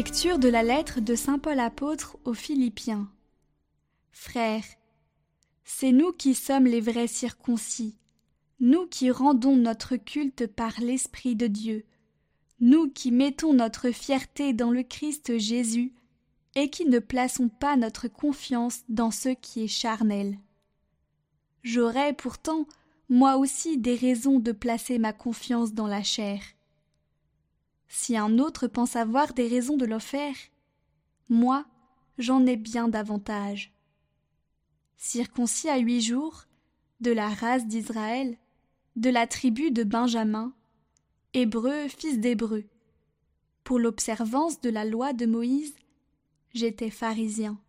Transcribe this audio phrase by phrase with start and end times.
[0.00, 3.12] Lecture de la lettre de Saint Paul apôtre aux Philippiens.
[4.12, 4.64] Frères,
[5.62, 7.98] c'est nous qui sommes les vrais circoncis,
[8.60, 11.84] nous qui rendons notre culte par l'Esprit de Dieu,
[12.60, 15.92] nous qui mettons notre fierté dans le Christ Jésus,
[16.54, 20.38] et qui ne plaçons pas notre confiance dans ce qui est charnel.
[21.62, 22.66] J'aurais pourtant,
[23.10, 26.40] moi aussi, des raisons de placer ma confiance dans la chair.
[27.92, 29.98] Si un autre pense avoir des raisons de le
[31.28, 31.66] moi,
[32.18, 33.74] j'en ai bien davantage.
[34.96, 36.44] Circoncis à huit jours,
[37.00, 38.38] de la race d'Israël,
[38.94, 40.54] de la tribu de Benjamin,
[41.34, 42.64] hébreu, fils d'hébreu.
[43.64, 45.74] Pour l'observance de la loi de Moïse,
[46.54, 47.60] j'étais pharisien.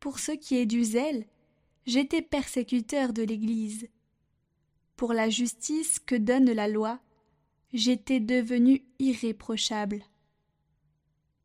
[0.00, 1.26] Pour ce qui est du zèle,
[1.84, 3.88] j'étais persécuteur de l'Église.
[4.96, 6.98] Pour la justice que donne la loi,
[7.72, 10.02] j'étais devenu irréprochable.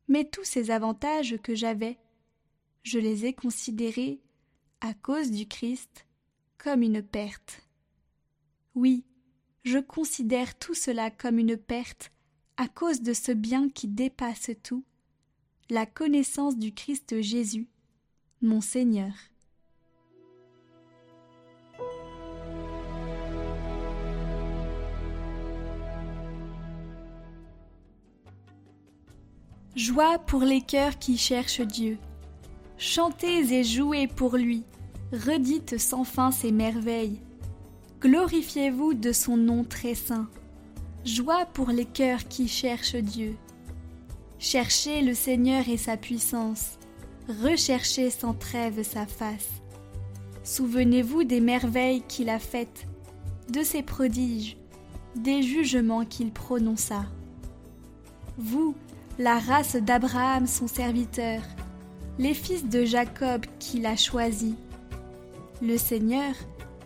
[0.08, 1.98] Mais tous ces avantages que j'avais,
[2.82, 4.20] je les ai considérés,
[4.80, 6.06] à cause du Christ,
[6.56, 7.62] comme une perte.
[8.74, 9.04] Oui,
[9.64, 12.12] je considère tout cela comme une perte
[12.56, 14.84] à cause de ce bien qui dépasse tout,
[15.70, 17.68] la connaissance du Christ Jésus,
[18.40, 19.12] mon Seigneur.
[29.78, 31.98] Joie pour les cœurs qui cherchent Dieu.
[32.78, 34.64] Chantez et jouez pour lui,
[35.12, 37.20] redites sans fin ses merveilles.
[38.00, 40.28] Glorifiez-vous de son nom très saint.
[41.04, 43.36] Joie pour les cœurs qui cherchent Dieu.
[44.40, 46.80] Cherchez le Seigneur et sa puissance.
[47.44, 49.62] Recherchez sans trêve sa face.
[50.42, 52.88] Souvenez-vous des merveilles qu'il a faites,
[53.48, 54.56] de ses prodiges,
[55.14, 57.04] des jugements qu'il prononça.
[58.38, 58.74] Vous,
[59.18, 61.42] la race d'Abraham son serviteur,
[62.20, 64.54] les fils de Jacob qu'il a choisis.
[65.60, 66.34] Le Seigneur,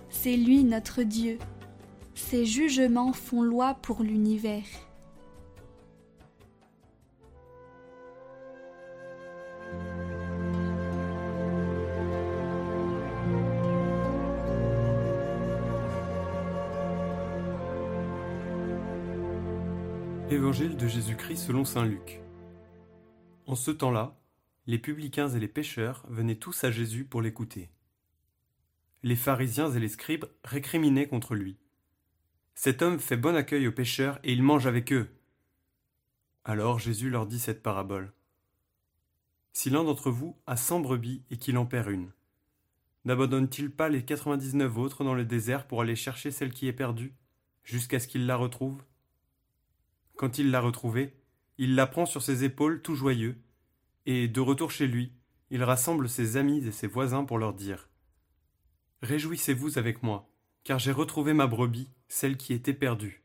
[0.09, 1.39] c'est lui notre Dieu.
[2.15, 4.65] Ses jugements font loi pour l'univers.
[20.33, 22.23] Évangile de Jésus-Christ selon Saint Luc.
[23.45, 24.19] En ce temps-là,
[24.67, 27.71] les publicains et les pécheurs venaient tous à Jésus pour l'écouter.
[29.03, 31.59] Les pharisiens et les scribes récriminaient contre lui.
[32.55, 35.11] Cet homme fait bon accueil aux pécheurs et il mange avec eux.
[36.47, 38.15] Alors Jésus leur dit cette parabole.
[39.53, 42.11] Si l'un d'entre vous a cent brebis et qu'il en perd une,
[43.05, 47.13] n'abandonne-t-il pas les quatre-vingt-dix-neuf autres dans le désert pour aller chercher celle qui est perdue,
[47.65, 48.83] jusqu'à ce qu'il la retrouve?
[50.17, 51.17] Quand il l'a retrouvée,
[51.59, 53.41] il la prend sur ses épaules tout joyeux,
[54.07, 55.13] et, de retour chez lui,
[55.51, 57.89] il rassemble ses amis et ses voisins pour leur dire
[59.03, 60.31] Réjouissez-vous avec moi,
[60.65, 63.25] car j'ai retrouvé ma brebis, celle qui était perdue.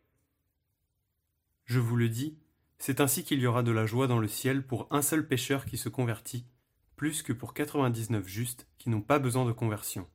[1.65, 2.37] Je vous le dis,
[2.79, 5.65] c'est ainsi qu'il y aura de la joie dans le ciel pour un seul pécheur
[5.65, 6.45] qui se convertit,
[6.95, 10.07] plus que pour quatre-vingt-dix-neuf justes qui n'ont pas besoin de conversion.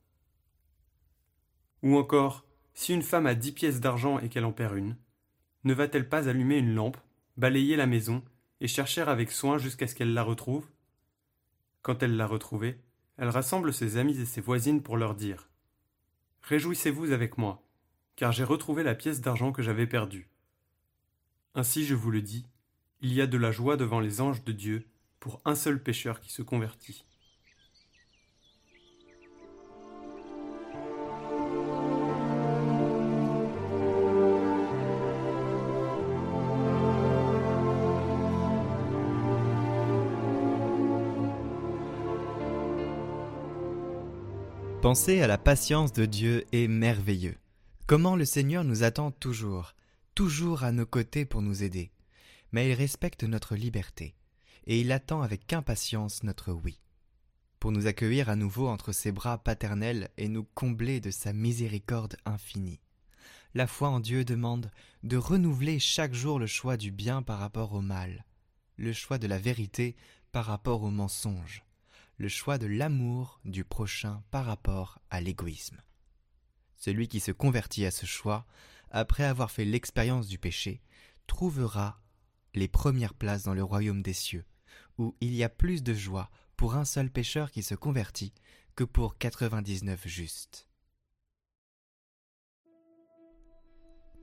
[1.82, 2.44] Ou encore,
[2.74, 4.96] si une femme a dix pièces d'argent et qu'elle en perd une,
[5.64, 6.96] ne va-t-elle pas allumer une lampe,
[7.36, 8.22] balayer la maison,
[8.60, 10.68] et chercher avec soin jusqu'à ce qu'elle la retrouve?
[11.82, 12.80] Quand elle l'a retrouvée,
[13.16, 15.48] elle rassemble ses amis et ses voisines pour leur dire
[16.42, 17.62] Réjouissez-vous avec moi,
[18.16, 20.28] car j'ai retrouvé la pièce d'argent que j'avais perdue.
[21.54, 22.46] Ainsi je vous le dis,
[23.00, 24.86] il y a de la joie devant les anges de Dieu
[25.20, 27.04] pour un seul pécheur qui se convertit.
[44.82, 47.36] Penser à la patience de Dieu est merveilleux.
[47.86, 49.76] Comment le Seigneur nous attend toujours,
[50.16, 51.92] toujours à nos côtés pour nous aider.
[52.50, 54.16] Mais il respecte notre liberté,
[54.66, 56.80] et il attend avec impatience notre oui.
[57.60, 62.16] Pour nous accueillir à nouveau entre ses bras paternels et nous combler de sa miséricorde
[62.24, 62.80] infinie.
[63.54, 64.68] La foi en Dieu demande
[65.04, 68.24] de renouveler chaque jour le choix du bien par rapport au mal,
[68.78, 69.94] le choix de la vérité
[70.32, 71.62] par rapport au mensonge
[72.22, 75.82] le choix de l'amour du prochain par rapport à l'égoïsme.
[76.76, 78.46] Celui qui se convertit à ce choix,
[78.92, 80.82] après avoir fait l'expérience du péché,
[81.26, 82.00] trouvera
[82.54, 84.44] les premières places dans le royaume des cieux,
[84.98, 88.32] où il y a plus de joie pour un seul pécheur qui se convertit
[88.76, 90.68] que pour quatre-vingt-dix-neuf justes.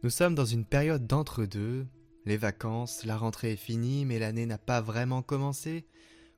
[0.04, 1.86] Nous sommes dans une période d'entre-deux,
[2.24, 5.86] les vacances, la rentrée est finie, mais l'année n'a pas vraiment commencé,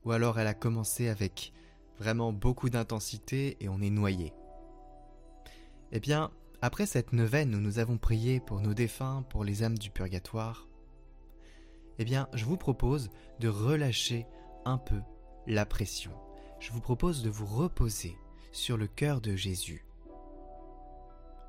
[0.05, 1.53] ou alors elle a commencé avec
[1.97, 4.33] vraiment beaucoup d'intensité et on est noyé.
[5.91, 6.31] Eh bien,
[6.61, 10.67] après cette neuvaine où nous avons prié pour nos défunts, pour les âmes du purgatoire,
[11.99, 13.09] eh bien, je vous propose
[13.39, 14.25] de relâcher
[14.65, 14.99] un peu
[15.47, 16.11] la pression.
[16.59, 18.17] Je vous propose de vous reposer
[18.51, 19.85] sur le cœur de Jésus.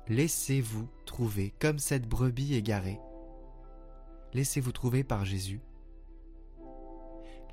[0.07, 2.99] Laissez-vous trouver comme cette brebis égarée.
[4.33, 5.61] Laissez-vous trouver par Jésus.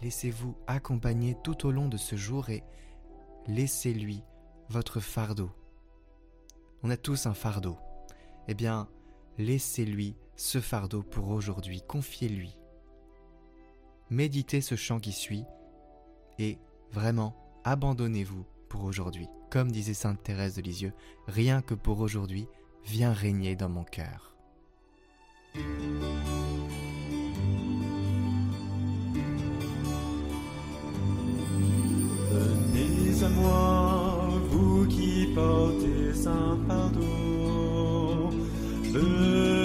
[0.02, 2.64] Laissez-vous accompagner tout au long de ce jour et
[3.46, 4.22] laissez-lui
[4.68, 5.50] votre fardeau.
[6.82, 7.76] On a tous un fardeau.
[8.48, 8.88] Eh bien,
[9.38, 12.56] laissez-lui ce fardeau pour aujourd'hui, confiez-lui.
[14.08, 15.44] Méditez ce chant qui suit
[16.38, 16.58] et
[16.90, 19.28] vraiment abandonnez-vous pour aujourd'hui.
[19.50, 20.92] Comme disait Sainte Thérèse de Lisieux,
[21.26, 22.46] rien que pour aujourd'hui,
[22.84, 24.36] viens régner dans mon cœur.
[33.22, 38.30] À moi, vous qui portez un fardeau.
[38.92, 39.59] Venez,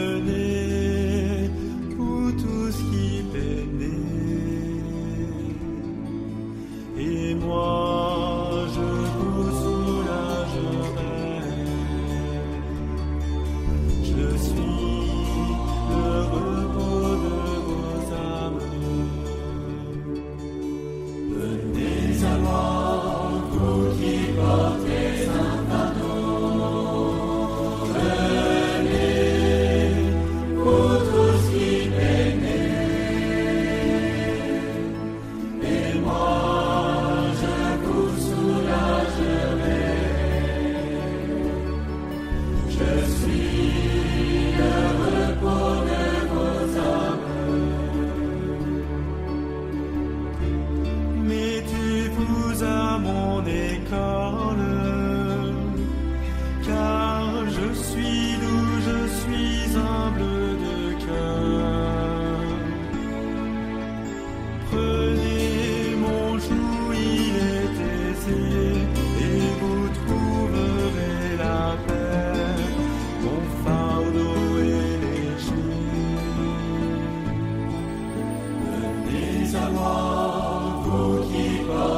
[81.67, 81.94] vous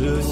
[0.00, 0.29] Je